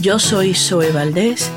[0.00, 1.50] Yo soy Zoe Valdés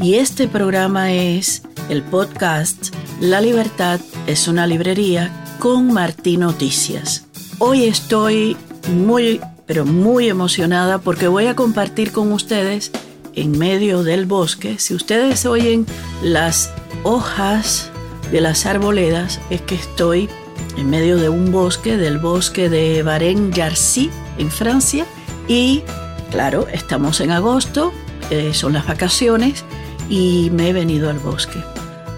[0.00, 7.26] y este programa es el podcast La Libertad es una librería con Martín Noticias.
[7.58, 8.56] Hoy estoy
[8.92, 12.92] muy, pero muy emocionada porque voy a compartir con ustedes
[13.34, 14.78] en medio del bosque.
[14.78, 15.84] Si ustedes oyen
[16.22, 16.70] las
[17.02, 17.90] hojas
[18.30, 20.28] de las arboledas, es que estoy
[20.76, 24.08] en medio de un bosque, del bosque de Varenne-Jarcy,
[24.38, 25.04] en Francia,
[25.48, 25.82] y
[26.30, 27.92] claro, estamos en agosto,
[28.30, 29.64] eh, son las vacaciones,
[30.08, 31.62] y me he venido al bosque.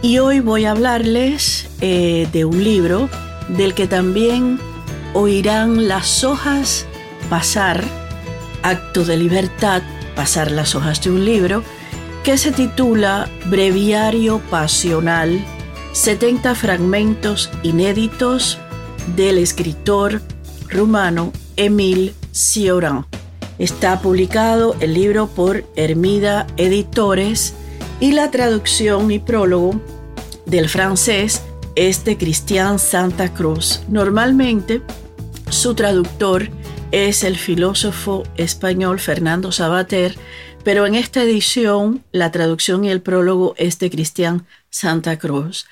[0.03, 3.09] Y hoy voy a hablarles eh, de un libro
[3.49, 4.59] del que también
[5.13, 6.87] oirán las hojas
[7.29, 7.85] pasar,
[8.63, 9.83] acto de libertad,
[10.15, 11.63] pasar las hojas de un libro,
[12.25, 15.45] que se titula Breviario Pasional,
[15.93, 18.59] 70 fragmentos inéditos
[19.17, 20.21] del escritor
[20.69, 23.10] rumano Émile Cioran.
[23.61, 27.53] Está publicado el libro por Hermida Editores
[28.01, 29.79] y la traducción y prólogo
[30.47, 31.43] del francés
[31.77, 33.83] es de Cristian Santa Cruz.
[33.87, 34.81] Normalmente
[35.51, 36.49] su traductor
[36.91, 40.17] es el filósofo español Fernando Sabater,
[40.65, 45.67] pero en esta edición la traducción y el prólogo es de Cristian Santa Cruz.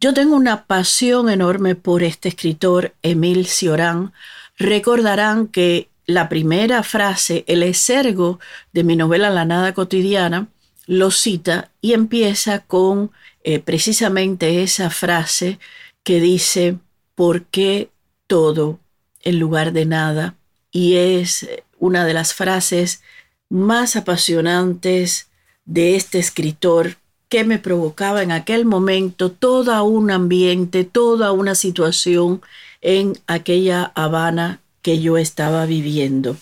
[0.00, 4.14] Yo tengo una pasión enorme por este escritor, Emil Cioran.
[4.56, 8.38] Recordarán que la primera frase, el exergo
[8.72, 10.48] de mi novela La Nada Cotidiana,
[10.86, 13.10] lo cita y empieza con
[13.42, 15.58] eh, precisamente esa frase
[16.02, 16.78] que dice,
[17.14, 17.90] ¿por qué
[18.26, 18.78] todo
[19.22, 20.34] en lugar de nada?
[20.70, 23.02] Y es una de las frases
[23.48, 25.28] más apasionantes
[25.64, 26.96] de este escritor
[27.28, 32.42] que me provocaba en aquel momento todo un ambiente, toda una situación
[32.80, 36.36] en aquella Habana que yo estaba viviendo.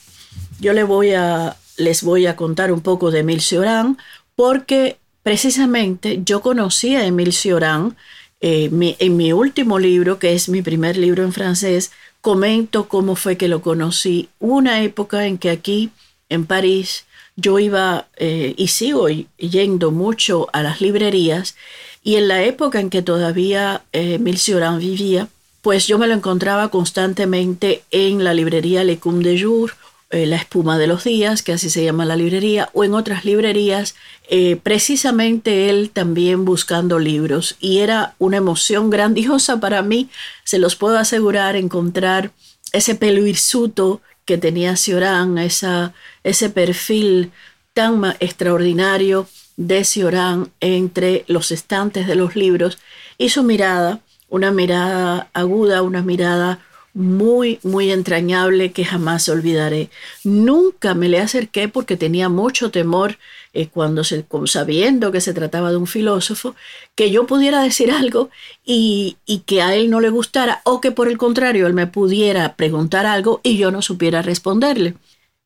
[0.58, 3.96] Yo le voy a, les voy a contar un poco de Emil Cioran
[4.34, 7.96] porque precisamente yo conocí a Emil Cioran
[8.40, 13.36] eh, en mi último libro, que es mi primer libro en francés, comento cómo fue
[13.36, 14.28] que lo conocí.
[14.40, 15.90] Una época en que aquí
[16.28, 21.54] en París yo iba eh, y sigo yendo mucho a las librerías
[22.02, 25.28] y en la época en que todavía eh, Cioran vivía,
[25.62, 29.74] pues yo me lo encontraba constantemente en la librería Le Cum de Jour,
[30.10, 33.24] eh, La Espuma de los Días, que así se llama la librería, o en otras
[33.24, 33.94] librerías,
[34.28, 37.56] eh, precisamente él también buscando libros.
[37.60, 40.10] Y era una emoción grandiosa para mí,
[40.44, 42.32] se los puedo asegurar, encontrar
[42.72, 45.94] ese pelo hirsuto que tenía Cioran, esa,
[46.24, 47.30] ese perfil
[47.72, 52.78] tan extraordinario de Cioran entre los estantes de los libros
[53.16, 54.00] y su mirada,
[54.32, 56.58] una mirada aguda, una mirada
[56.94, 59.90] muy, muy entrañable que jamás olvidaré.
[60.24, 63.18] Nunca me le acerqué porque tenía mucho temor
[63.52, 66.56] eh, cuando se, sabiendo que se trataba de un filósofo,
[66.94, 68.30] que yo pudiera decir algo
[68.64, 71.86] y, y, que a él no le gustara o que por el contrario él me
[71.86, 74.94] pudiera preguntar algo y yo no supiera responderle.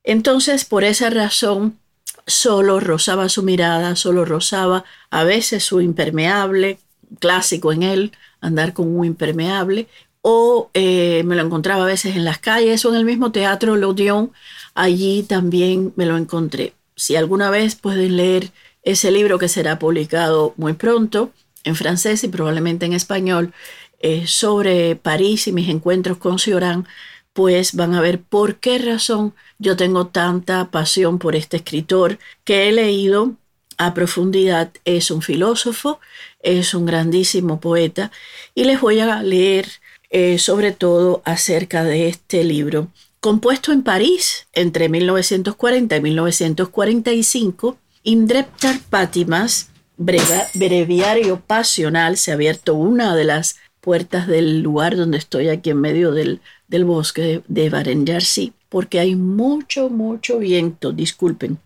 [0.04, 1.76] Entonces, por esa razón,
[2.24, 6.78] solo rozaba su mirada, solo rozaba a veces su impermeable,
[7.20, 9.88] clásico en él, andar con un impermeable,
[10.22, 13.76] o eh, me lo encontraba a veces en las calles o en el mismo teatro
[13.76, 14.32] L'Odeon,
[14.74, 16.74] allí también me lo encontré.
[16.96, 18.50] Si alguna vez pueden leer
[18.82, 21.30] ese libro que será publicado muy pronto
[21.64, 23.52] en francés y probablemente en español
[24.00, 26.86] eh, sobre París y mis encuentros con Cioran,
[27.32, 32.68] pues van a ver por qué razón yo tengo tanta pasión por este escritor que
[32.68, 33.34] he leído
[33.78, 34.72] a profundidad.
[34.84, 36.00] Es un filósofo,
[36.46, 38.12] es un grandísimo poeta
[38.54, 39.66] y les voy a leer
[40.10, 42.88] eh, sobre todo acerca de este libro.
[43.20, 53.16] Compuesto en París entre 1940 y 1945, Indreptar Pátimas, breviario pasional, se ha abierto una
[53.16, 56.40] de las puertas del lugar donde estoy aquí en medio del,
[56.84, 61.58] bosque de, de porque hay mucho, mucho viento, disculpen.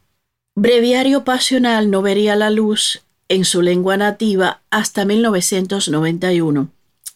[0.54, 6.70] Breviario pasional no vería la luz en su lengua nativa hasta 1991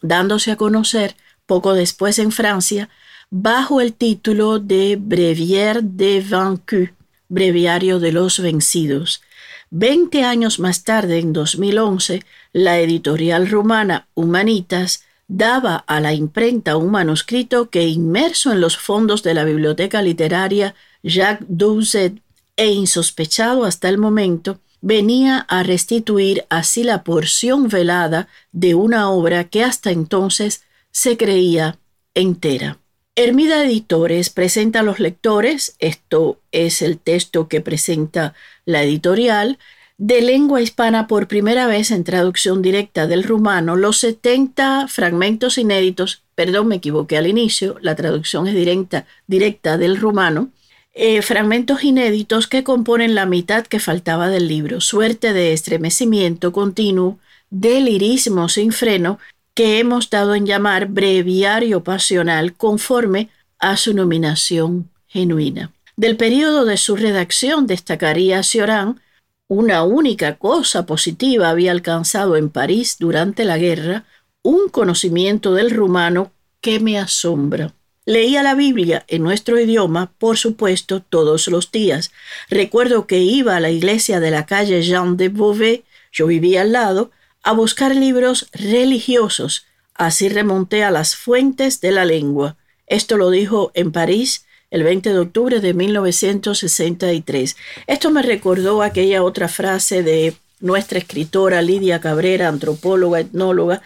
[0.05, 1.17] dándose a conocer
[1.47, 2.89] poco después en Francia
[3.31, 6.91] bajo el título de Breviaire des Vaincus,
[7.29, 9.23] Breviario de los Vencidos.
[9.71, 12.23] Veinte años más tarde, en 2011,
[12.53, 19.23] la editorial rumana Humanitas daba a la imprenta un manuscrito que, inmerso en los fondos
[19.23, 22.21] de la biblioteca literaria Jacques Douzet
[22.57, 29.45] e insospechado hasta el momento, venía a restituir así la porción velada de una obra
[29.45, 31.79] que hasta entonces se creía
[32.13, 32.77] entera.
[33.17, 38.35] Hermida Editores presenta a los lectores, esto es el texto que presenta
[38.67, 39.59] la editorial,
[39.97, 46.25] de lengua hispana por primera vez en traducción directa del rumano, los 70 fragmentos inéditos,
[46.35, 50.51] perdón, me equivoqué al inicio, la traducción es directa, directa del rumano,
[50.95, 57.19] eh, fragmentos inéditos que componen la mitad que faltaba del libro, suerte de estremecimiento continuo,
[57.51, 59.19] de lirismo sin freno,
[59.55, 65.73] que hemos dado en llamar breviario pasional conforme a su nominación genuina.
[65.97, 69.01] Del periodo de su redacción destacaría Cioran
[69.49, 74.05] una única cosa positiva había alcanzado en París durante la guerra,
[74.43, 77.73] un conocimiento del rumano que me asombra.
[78.07, 82.13] Leía la Biblia en nuestro idioma, por supuesto, todos los días.
[82.51, 85.81] Recuerdo que iba a la iglesia de la calle Jean de Beauvais,
[86.13, 87.13] yo vivía al lado,
[87.43, 89.67] a buscar libros religiosos.
[89.95, 92.57] Así remonté a las fuentes de la lengua.
[92.87, 97.57] Esto lo dijo en París el 20 de octubre de 1963.
[97.87, 103.81] Esto me recordó aquella otra frase de nuestra escritora Lidia Cabrera, antropóloga, etnóloga,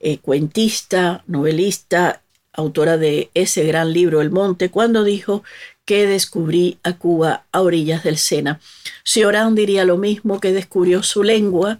[0.00, 2.21] eh, cuentista, novelista,
[2.52, 5.42] autora de ese gran libro El Monte, cuando dijo
[5.84, 8.60] que descubrí a Cuba a orillas del Sena.
[9.04, 11.78] Cioran diría lo mismo que descubrió su lengua,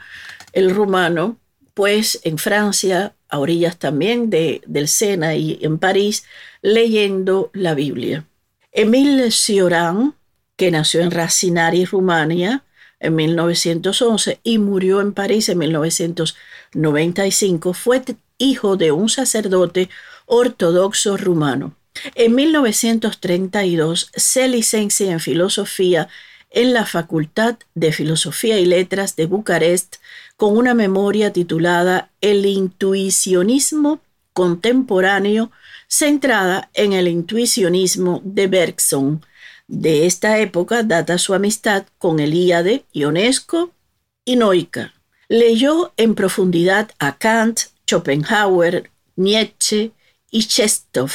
[0.52, 1.38] el rumano,
[1.74, 6.24] pues en Francia, a orillas también de, del Sena y en París,
[6.60, 8.26] leyendo la Biblia.
[8.72, 10.14] Emile Cioran,
[10.56, 12.64] que nació en Racinari, Rumania,
[13.00, 18.02] en 1911 y murió en París en 1995, fue
[18.38, 19.90] hijo de un sacerdote
[20.34, 21.76] ortodoxo rumano.
[22.14, 26.08] En 1932 se licencia en filosofía
[26.50, 29.96] en la Facultad de Filosofía y Letras de Bucarest
[30.38, 34.00] con una memoria titulada El intuicionismo
[34.32, 35.52] contemporáneo
[35.87, 39.26] centrada en el intuicionismo de Bergson.
[39.69, 43.70] De esta época data su amistad con Elíade, Ionesco
[44.25, 44.94] y Noica.
[45.29, 49.93] Leyó en profundidad a Kant, Schopenhauer, Nietzsche
[50.32, 51.12] y Chestov,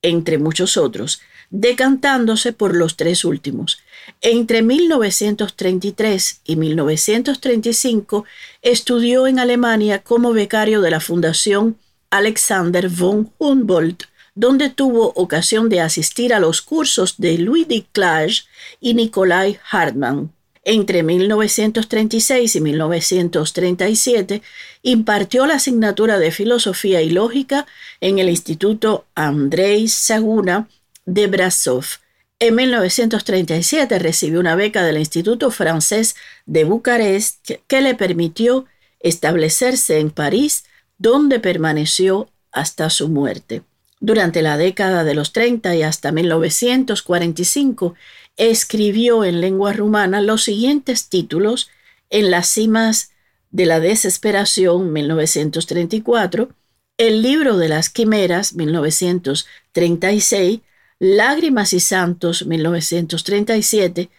[0.00, 1.20] entre muchos otros,
[1.50, 3.82] decantándose por los tres últimos.
[4.22, 8.24] Entre 1933 y 1935
[8.62, 11.76] estudió en Alemania como becario de la Fundación
[12.08, 18.44] Alexander von Humboldt donde tuvo ocasión de asistir a los cursos de Louis de Clage
[18.80, 20.32] y Nikolai Hartmann.
[20.62, 24.42] Entre 1936 y 1937
[24.82, 27.66] impartió la asignatura de Filosofía y Lógica
[28.00, 30.68] en el Instituto Andrei Saguna
[31.06, 31.84] de Brasov.
[32.38, 36.14] En 1937 recibió una beca del Instituto Francés
[36.44, 38.66] de Bucarest que le permitió
[39.00, 40.64] establecerse en París,
[40.98, 43.62] donde permaneció hasta su muerte.
[44.00, 47.94] Durante la década de los 30 y hasta 1945
[48.36, 51.70] escribió en lengua rumana los siguientes títulos
[52.10, 53.10] en las cimas
[53.50, 56.50] de la desesperación 1934,
[56.98, 60.60] El libro de las quimeras 1936,
[60.98, 64.10] Lágrimas y Santos 1937,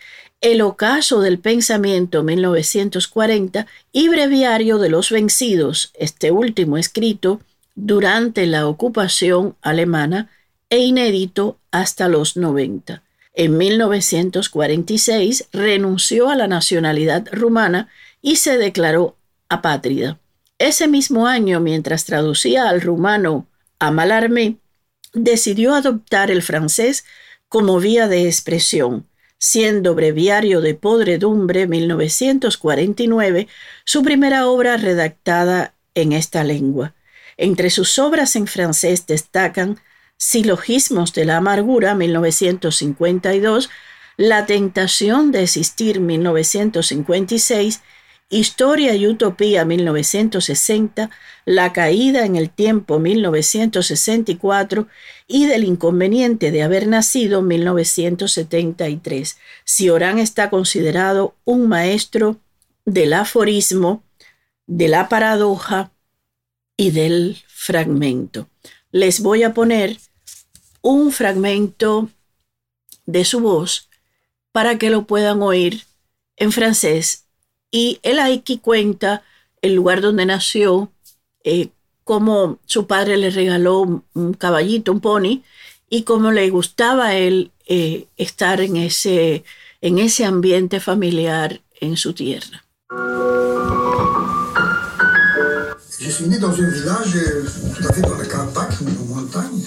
[0.41, 7.39] El ocaso del pensamiento 1940 y Breviario de los vencidos, este último escrito
[7.75, 10.29] durante la ocupación alemana
[10.69, 13.03] e inédito hasta los 90.
[13.33, 17.89] En 1946 renunció a la nacionalidad rumana
[18.21, 19.17] y se declaró
[19.47, 20.19] apátrida.
[20.57, 23.47] Ese mismo año, mientras traducía al rumano
[23.79, 24.57] a Malarmé,
[25.13, 27.05] decidió adoptar el francés
[27.47, 33.47] como vía de expresión, siendo Breviario de Podredumbre 1949
[33.85, 36.93] su primera obra redactada en esta lengua.
[37.37, 39.79] Entre sus obras en francés destacan
[40.23, 43.71] Silogismos de la Amargura, 1952,
[44.17, 47.81] La Tentación de Existir, 1956,
[48.29, 51.09] Historia y Utopía 1960,
[51.45, 54.87] La Caída en el Tiempo 1964
[55.25, 59.39] y Del Inconveniente de Haber Nacido 1973.
[59.65, 62.39] Cioran está considerado un maestro
[62.85, 64.03] del aforismo,
[64.67, 65.91] de la paradoja,
[66.77, 68.49] y del fragmento.
[68.91, 69.97] Les voy a poner
[70.81, 72.09] un fragmento
[73.05, 73.89] de su voz
[74.51, 75.83] para que lo puedan oír
[76.37, 77.25] en francés.
[77.71, 79.23] Y él aquí cuenta
[79.61, 80.91] el lugar donde nació,
[81.43, 81.69] eh,
[82.03, 85.43] cómo su padre le regaló un caballito, un pony,
[85.89, 89.43] y cómo le gustaba a él eh, estar en ese,
[89.81, 92.65] en ese ambiente familiar en su tierra.
[95.99, 97.45] Je suis né dans un village euh,
[97.75, 99.63] tout à fait dans la campagne, en montagne.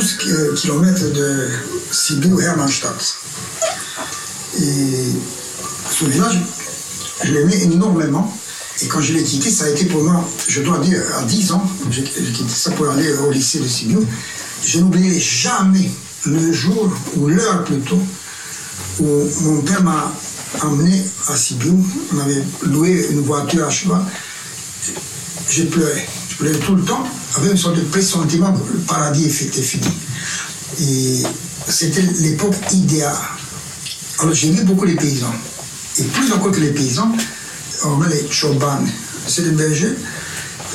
[0.00, 0.16] Ah, 12
[0.56, 1.48] km de
[1.92, 3.18] Sibiu-Hermannstadt.
[4.58, 5.12] Et
[5.90, 6.40] ce village,
[7.24, 8.34] je l'aimais énormément.
[8.82, 11.52] Et quand je l'ai quitté, ça a été pour moi, je dois dire, à 10
[11.52, 13.98] ans, j'ai quitté ça pour aller au lycée de Sibiu.
[14.64, 15.90] Je n'oublierai jamais
[16.24, 18.00] le jour, ou l'heure plutôt,
[19.00, 20.10] où mon père m'a
[20.62, 21.74] emmené à Sibiu.
[22.14, 24.02] On avait loué une voiture à cheval.
[25.50, 26.06] J'ai pleuré.
[26.40, 27.06] Tout le temps,
[27.36, 29.86] avec une sorte de pressentiment que le paradis était fini.
[30.80, 31.22] Et
[31.68, 33.14] c'était l'époque idéale.
[34.20, 35.34] Alors j'ai vu beaucoup les paysans.
[35.98, 37.12] Et plus encore que les paysans,
[37.84, 38.82] on met les choban,
[39.26, 39.94] c'est des bergers.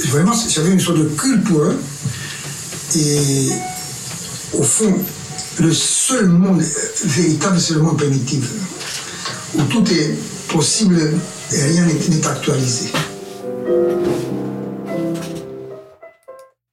[0.09, 1.81] Vraiment, j'avais une sorte de culte pour eux.
[2.95, 3.49] Et
[4.53, 4.95] au fond,
[5.59, 6.63] le seul monde
[7.05, 8.45] véritable, c'est le monde primitif,
[9.55, 10.15] où tout est
[10.47, 11.13] possible
[11.51, 12.91] et rien n'est actualisé.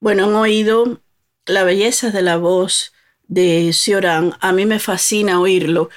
[0.02, 1.00] Bueno, han oído
[1.46, 2.92] la belleza de la voz
[3.28, 4.34] de Cioran.
[4.40, 5.90] A mí me fascina oírlo.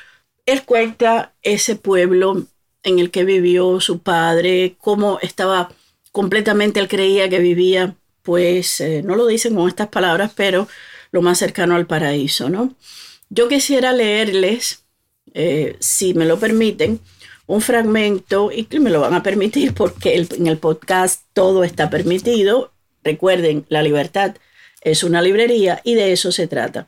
[0.46, 2.46] Él cuenta ese pueblo
[2.84, 5.72] en el que vivió su padre, cómo estaba
[6.12, 10.68] completamente, él creía que vivía, pues, eh, no lo dicen con estas palabras, pero
[11.12, 12.76] lo más cercano al paraíso, ¿no?
[13.32, 14.86] Yo quisiera leerles,
[15.34, 17.00] eh, si me lo permiten,
[17.48, 22.75] un fragmento, y me lo van a permitir porque en el podcast todo está permitido.
[23.06, 24.36] Recuerden, la libertad
[24.82, 26.88] es una librería y de eso se trata.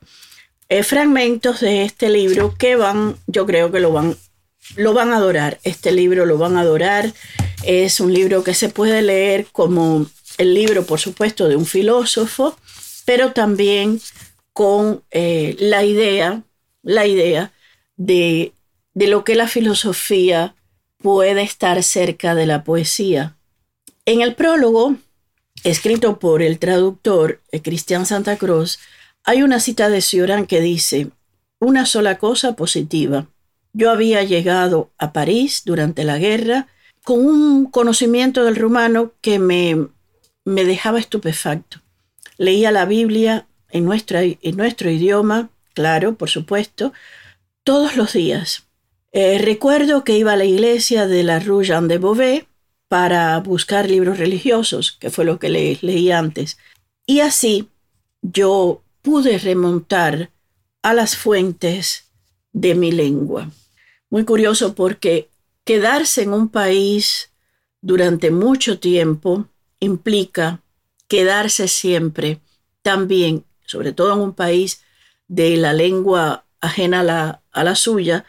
[0.67, 4.17] Eh, fragmentos de este libro que van, yo creo que lo van,
[4.75, 5.59] lo van a adorar.
[5.63, 7.13] Este libro lo van a adorar.
[7.63, 10.07] Es un libro que se puede leer como
[10.39, 12.57] el libro, por supuesto, de un filósofo,
[13.05, 14.01] pero también
[14.53, 16.41] con eh, la idea,
[16.81, 17.53] la idea
[17.95, 18.53] de,
[18.95, 20.55] de lo que la filosofía
[20.97, 23.37] puede estar cerca de la poesía.
[24.05, 24.95] En el prólogo,
[25.63, 28.79] escrito por el traductor eh, Cristian Santa Cruz,
[29.23, 31.09] hay una cita de Cioran que dice,
[31.59, 33.27] una sola cosa positiva.
[33.73, 36.67] Yo había llegado a París durante la guerra
[37.03, 39.87] con un conocimiento del rumano que me,
[40.45, 41.81] me dejaba estupefacto.
[42.37, 46.93] Leía la Biblia en, nuestra, en nuestro idioma, claro, por supuesto,
[47.63, 48.67] todos los días.
[49.11, 52.45] Eh, recuerdo que iba a la iglesia de la Rue Jean de Beauvais
[52.87, 56.57] para buscar libros religiosos, que fue lo que leí antes.
[57.05, 57.69] Y así
[58.21, 60.31] yo pude remontar
[60.81, 62.11] a las fuentes
[62.53, 63.51] de mi lengua.
[64.09, 65.29] Muy curioso porque
[65.63, 67.31] quedarse en un país
[67.81, 69.47] durante mucho tiempo
[69.79, 70.61] implica
[71.07, 72.39] quedarse siempre
[72.81, 74.81] también, sobre todo en un país
[75.27, 78.25] de la lengua ajena a la, suya,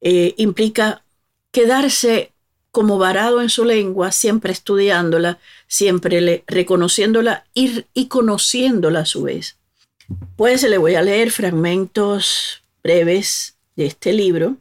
[0.00, 1.04] eh, implica
[1.52, 2.32] quedarse
[2.70, 9.56] como varado en su lengua, siempre estudiándola, siempre reconociéndola y, y conociéndola a su vez.
[10.36, 14.56] Pues le voy a leer fragmentos breves de este libro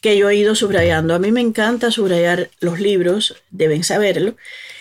[0.00, 1.14] que yo he ido subrayando.
[1.14, 4.36] A mí me encanta subrayar los libros, deben saberlo,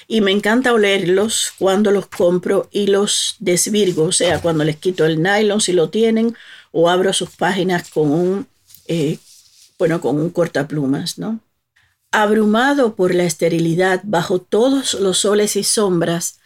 [0.08, 5.06] y me encanta olerlos cuando los compro y los desvirgo, o sea, cuando les quito
[5.06, 6.36] el nylon si lo tienen
[6.72, 8.48] o abro sus páginas con un,
[8.88, 9.20] eh,
[9.78, 11.40] bueno, con un cortaplumas, ¿no?
[12.12, 16.40] Abrumado por la esterilidad bajo todos los soles y sombras,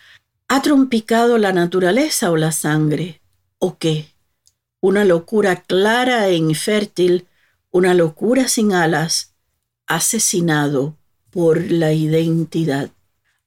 [0.49, 3.21] ¿ha trompicado la naturaleza o la sangre?
[3.59, 4.09] ¿O qué?
[4.81, 7.27] Una locura clara e infértil,
[7.71, 9.35] una locura sin alas,
[9.87, 10.97] asesinado
[11.29, 12.89] por la identidad.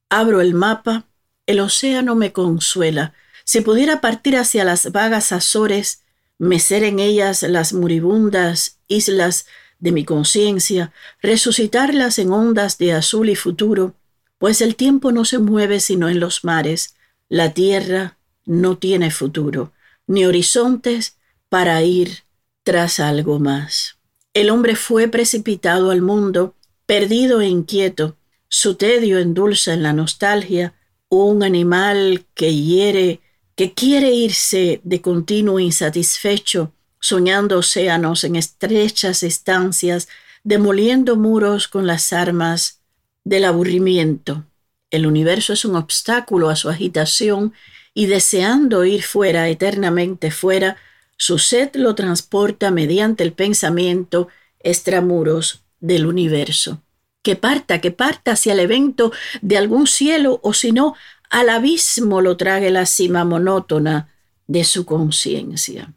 [0.08, 1.04] Abro el mapa,
[1.44, 3.12] el océano me consuela.
[3.44, 6.02] Si pudiera partir hacia las vagas Azores,
[6.38, 9.46] mecer en ellas las moribundas islas
[9.78, 13.94] de mi conciencia, resucitarlas en ondas de azul y futuro,
[14.38, 16.94] pues el tiempo no se mueve sino en los mares,
[17.28, 19.72] la tierra no tiene futuro,
[20.06, 21.16] ni horizontes
[21.48, 22.24] para ir
[22.62, 23.98] tras algo más.
[24.34, 26.54] El hombre fue precipitado al mundo,
[26.84, 28.16] perdido e inquieto,
[28.48, 30.74] su tedio endulza en la nostalgia,
[31.08, 33.20] un animal que hiere,
[33.54, 36.72] que quiere irse de continuo insatisfecho,
[37.06, 40.08] soñando océanos en estrechas estancias,
[40.42, 42.80] demoliendo muros con las armas
[43.22, 44.44] del aburrimiento.
[44.90, 47.52] El universo es un obstáculo a su agitación
[47.94, 50.78] y deseando ir fuera, eternamente fuera,
[51.16, 54.26] su sed lo transporta mediante el pensamiento
[54.58, 56.82] extramuros del universo
[57.22, 60.94] que parta, que parta hacia el evento de algún cielo o si no,
[61.30, 64.12] al abismo lo trague la cima monótona
[64.46, 65.92] de su conciencia.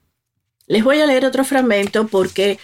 [0.70, 2.60] Les voy a leer otro fragmento porque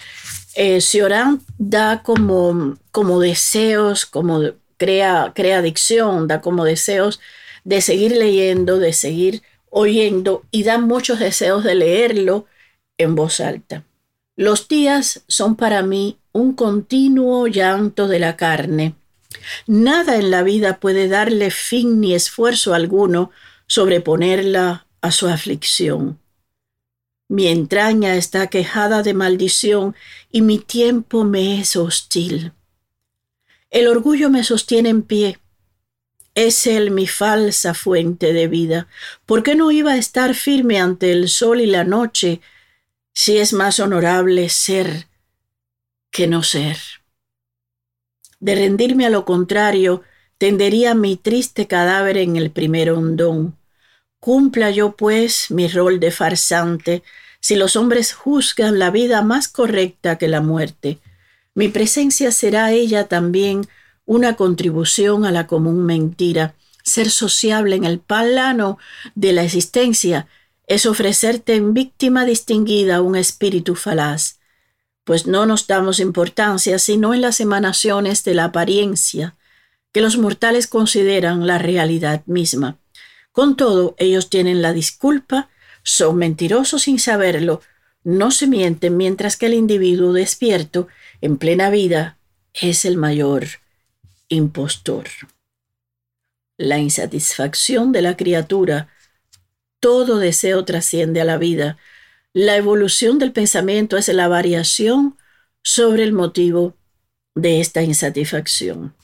[0.54, 4.42] eh, Cioran da como, como deseos, como
[4.78, 7.20] crea, crea adicción, da como deseos
[7.64, 12.46] de seguir leyendo, de seguir oyendo y dan muchos deseos de leerlo
[13.00, 13.84] en voz alta.
[14.36, 18.94] Los días son para mí un continuo llanto de la carne.
[19.66, 23.32] Nada en la vida puede darle fin ni esfuerzo alguno
[23.66, 26.20] sobreponerla a su aflicción.
[27.28, 29.96] Mi entraña está quejada de maldición
[30.32, 32.54] y mi tiempo me es hostil.
[33.72, 35.40] El orgullo me sostiene en pie.
[36.36, 38.88] Es él mi falsa fuente de vida.
[39.26, 42.42] ¿Por qué no iba a estar firme ante el sol y la noche
[43.14, 45.08] si es más honorable ser
[46.12, 46.78] que no ser?
[48.40, 50.04] De rendirme a lo contrario,
[50.38, 53.58] tendería mi triste cadáver en el primer hondón.
[54.26, 57.04] Cumpla yo, pues, mi rol de farsante,
[57.40, 60.98] si los hombres juzgan la vida más correcta que la muerte.
[61.54, 63.68] Mi presencia será ella también
[64.04, 66.56] una contribución a la común mentira.
[66.84, 68.80] Ser sociable en el plano
[69.14, 70.26] de la existencia
[70.66, 74.40] es ofrecerte en víctima distinguida un espíritu falaz,
[75.04, 79.36] pues no nos damos importancia sino en las emanaciones de la apariencia,
[79.92, 82.80] que los mortales consideran la realidad misma.
[83.36, 85.50] Con todo, ellos tienen la disculpa,
[85.84, 87.62] son mentirosos sin saberlo,
[88.06, 90.88] no se mienten mientras que el individuo despierto,
[91.20, 92.18] en plena vida,
[92.54, 93.46] es el mayor
[94.30, 95.10] impostor.
[96.56, 98.88] La insatisfacción de la criatura,
[99.82, 101.78] todo deseo trasciende a la vida.
[102.32, 105.18] La evolución del pensamiento es la variación
[105.62, 106.78] sobre el motivo
[107.34, 108.96] de esta insatisfacción.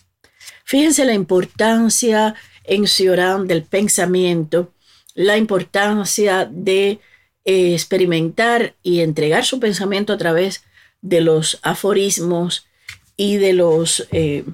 [0.64, 2.34] Fíjense la importancia
[2.64, 4.74] en Sioran del pensamiento,
[5.14, 7.00] la importancia de
[7.44, 10.64] eh, experimentar y entregar su pensamiento a través
[11.02, 12.68] de los aforismos
[13.18, 14.46] y de, los, eh,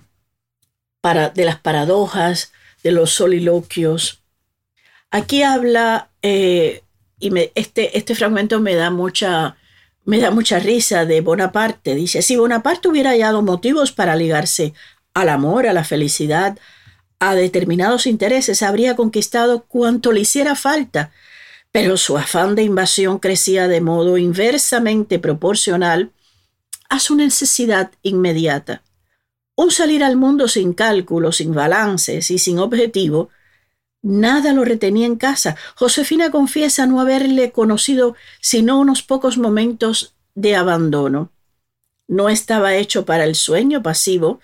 [1.02, 4.22] para, de las paradojas, de los soliloquios.
[5.12, 6.84] Aquí habla, eh,
[7.20, 9.58] y este, este fragmento me da mucha,
[10.06, 11.96] me da mucha risa de Bonaparte.
[11.96, 14.74] Dice, si Bonaparte hubiera hallado motivos para ligarse
[15.14, 16.58] al amor, a la felicidad,
[17.20, 21.12] a determinados intereses habría conquistado cuanto le hiciera falta,
[21.72, 26.12] pero su afán de invasión crecía de modo inversamente proporcional
[26.90, 28.84] a su necesidad inmediata.
[29.56, 33.30] Un salir al mundo sin cálculos, sin balances y sin objetivo,
[34.04, 35.56] nada lo retenía en casa.
[35.76, 41.32] Josefina confiesa no haberle conocido sino unos pocos momentos de abandono.
[42.08, 44.40] No estaba hecho para el sueño pasivo,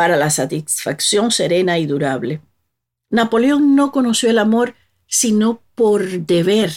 [0.00, 2.40] para la satisfacción serena y durable.
[3.10, 4.74] Napoleón no conoció el amor
[5.06, 6.72] sino por deber.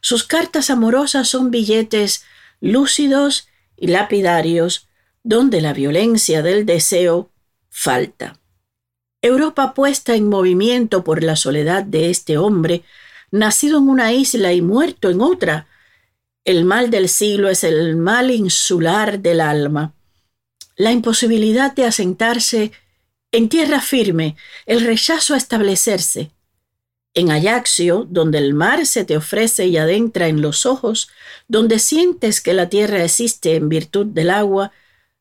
[0.00, 2.24] Sus cartas amorosas son billetes
[2.60, 4.88] lúcidos y lapidarios
[5.22, 7.30] donde la violencia del deseo
[7.70, 8.40] falta.
[9.22, 12.82] Europa puesta en movimiento por la soledad de este hombre,
[13.30, 15.68] nacido en una isla y muerto en otra.
[16.44, 19.94] El mal del siglo es el mal insular del alma
[20.78, 22.72] la imposibilidad de asentarse
[23.32, 26.30] en tierra firme, el rechazo a establecerse.
[27.14, 31.10] En Ayaxio, donde el mar se te ofrece y adentra en los ojos,
[31.48, 34.72] donde sientes que la tierra existe en virtud del agua,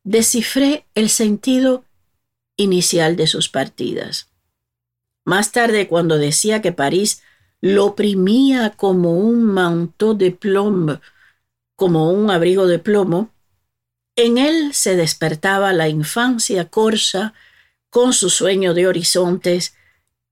[0.03, 1.83] descifré el sentido
[2.55, 4.29] inicial de sus partidas.
[5.25, 7.23] Más tarde, cuando decía que París
[7.61, 11.01] lo oprimía como un manto de plomo,
[11.75, 13.31] como un abrigo de plomo,
[14.17, 17.33] en él se despertaba la infancia corsa
[17.89, 19.75] con su sueño de horizontes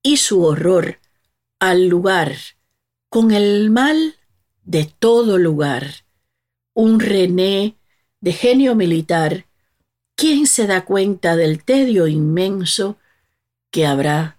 [0.02, 0.98] y su horror
[1.60, 2.36] al lugar,
[3.08, 4.16] con el mal
[4.64, 6.04] de todo lugar.
[6.74, 7.76] Un René
[8.20, 9.46] de genio militar,
[10.16, 12.98] ¿quién se da cuenta del tedio inmenso
[13.70, 14.38] que habrá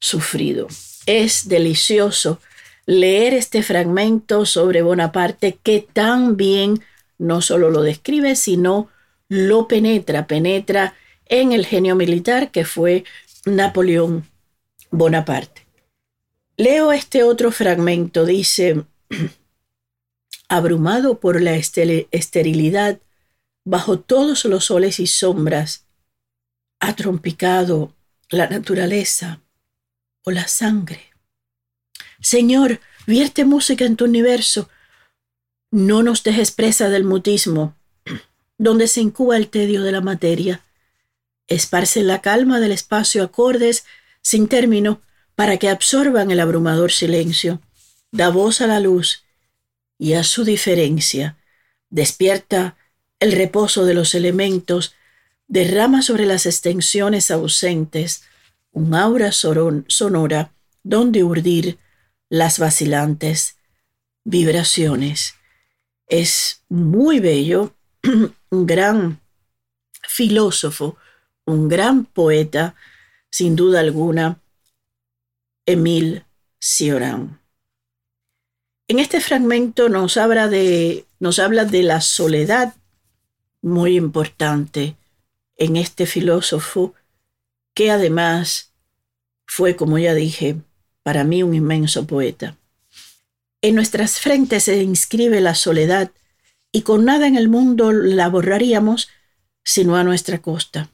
[0.00, 0.66] sufrido?
[1.04, 2.40] Es delicioso
[2.86, 6.82] leer este fragmento sobre Bonaparte que tan bien
[7.18, 8.88] no solo lo describe, sino
[9.28, 10.94] lo penetra, penetra
[11.26, 13.04] en el genio militar que fue
[13.44, 14.28] Napoleón
[14.90, 15.66] Bonaparte.
[16.56, 18.84] Leo este otro fragmento, dice,
[20.48, 23.00] abrumado por la esterilidad,
[23.64, 25.86] bajo todos los soles y sombras,
[26.80, 27.94] ha trompicado
[28.30, 29.40] la naturaleza
[30.24, 31.12] o la sangre.
[32.20, 34.68] Señor, vierte música en tu universo,
[35.70, 37.76] no nos dejes presa del mutismo,
[38.58, 40.62] donde se incuba el tedio de la materia.
[41.46, 43.84] Esparce la calma del espacio acordes
[44.22, 45.00] sin término
[45.34, 47.60] para que absorban el abrumador silencio.
[48.10, 49.24] Da voz a la luz
[49.98, 51.36] y a su diferencia.
[51.90, 52.76] Despierta
[53.20, 54.94] el reposo de los elementos,
[55.46, 58.24] derrama sobre las extensiones ausentes
[58.72, 60.52] un aura sonora
[60.82, 61.78] donde urdir
[62.28, 63.56] las vacilantes
[64.24, 65.34] vibraciones.
[66.06, 67.74] Es muy bello,
[68.50, 69.20] un gran
[70.08, 70.96] filósofo,
[71.44, 72.74] un gran poeta,
[73.30, 74.40] sin duda alguna,
[75.66, 76.24] Emile
[76.60, 77.40] Cioran.
[78.88, 82.74] En este fragmento nos habla de, nos habla de la soledad,
[83.62, 84.96] muy importante
[85.56, 86.94] en este filósofo,
[87.74, 88.72] que además
[89.44, 90.56] fue, como ya dije,
[91.02, 92.56] para mí un inmenso poeta.
[93.66, 96.12] En nuestras frentes se inscribe la soledad
[96.70, 99.08] y con nada en el mundo la borraríamos
[99.64, 100.88] sino a nuestra costa.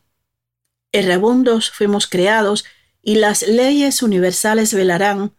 [0.90, 2.64] Errabundos fuimos creados
[3.02, 5.34] y las leyes universales velarán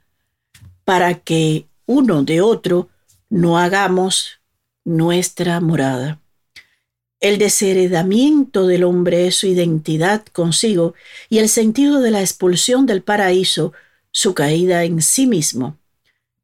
[0.85, 2.89] para que uno de otro
[3.31, 4.39] no hagamos
[4.85, 6.21] nuestra morada.
[7.19, 10.93] El desheredamiento del hombre es su identidad consigo
[11.29, 13.73] y el sentido de la expulsión del paraíso
[14.11, 15.79] su caída en sí mismo.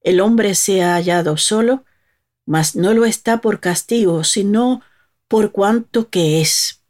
[0.09, 1.85] El hombre se ha hallado solo,
[2.47, 4.81] mas no lo está por castigo, sino
[5.27, 6.81] por cuanto que es.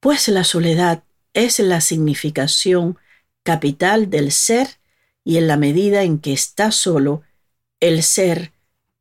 [0.00, 2.96] Pues la soledad es la significación
[3.42, 4.78] capital del ser
[5.24, 7.20] y en la medida en que está solo,
[7.80, 8.52] el ser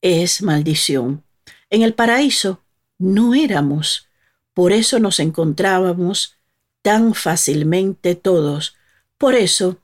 [0.02, 1.24] es maldición.
[1.70, 2.62] En el paraíso
[2.98, 4.10] no éramos,
[4.54, 6.36] por eso nos encontrábamos
[6.82, 8.76] tan fácilmente todos,
[9.18, 9.78] por eso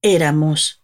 [0.00, 0.80] éramos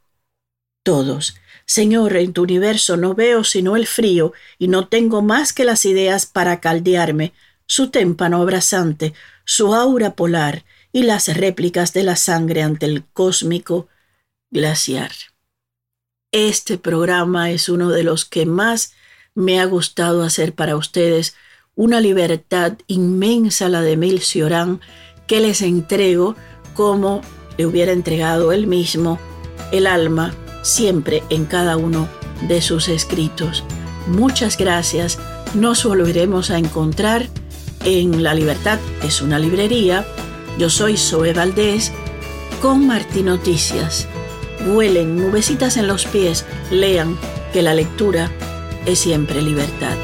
[0.82, 1.34] todos.
[1.66, 5.84] Señor, en tu universo no veo sino el frío y no tengo más que las
[5.84, 7.32] ideas para caldearme,
[7.66, 10.64] su témpano abrasante, su aura polar,
[10.96, 13.86] y las réplicas de la sangre ante el cósmico
[14.50, 15.10] glaciar.
[16.32, 18.94] Este programa es uno de los que más
[19.34, 21.36] me ha gustado hacer para ustedes,
[21.74, 24.80] una libertad inmensa la de Mil Ciorán
[25.26, 26.34] que les entrego
[26.72, 27.20] como
[27.58, 29.18] le hubiera entregado él mismo
[29.72, 30.34] el alma
[30.66, 32.08] siempre en cada uno
[32.48, 33.64] de sus escritos.
[34.06, 35.18] Muchas gracias.
[35.54, 37.28] Nos volveremos a encontrar
[37.84, 40.04] en La Libertad es una librería
[40.58, 41.92] yo soy Zoe Valdés
[42.62, 44.08] con Martín Noticias.
[44.66, 47.18] Huelen nubecitas en los pies, lean
[47.52, 48.30] que la lectura
[48.86, 49.96] es siempre libertad.